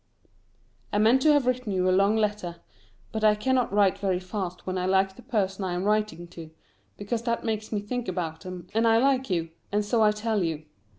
I 0.91 0.97
meant 0.97 1.21
to 1.21 1.31
have 1.33 1.45
written 1.45 1.71
you 1.71 1.87
a 1.87 1.91
long 1.93 2.17
letter, 2.17 2.55
but 3.11 3.23
I 3.23 3.35
cannot 3.35 3.71
write 3.71 3.99
very 3.99 4.19
fast 4.19 4.65
when 4.65 4.75
I 4.75 4.87
like 4.87 5.15
the 5.15 5.21
person 5.21 5.63
I 5.63 5.73
am 5.75 5.83
writing 5.83 6.27
to, 6.29 6.49
because 6.97 7.21
that 7.21 7.45
makes 7.45 7.71
me 7.71 7.81
think 7.81 8.07
about 8.07 8.41
them, 8.41 8.65
and 8.73 8.87
I 8.87 8.97
like 8.97 9.29
you, 9.29 9.51
and 9.71 9.85
so 9.85 10.01
I 10.01 10.09
tell 10.11 10.41
you. 10.43 10.65